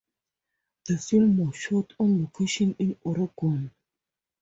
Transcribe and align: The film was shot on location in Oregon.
The 0.87 0.97
film 0.97 1.37
was 1.37 1.55
shot 1.55 1.93
on 1.99 2.23
location 2.23 2.75
in 2.79 2.97
Oregon. 3.03 3.69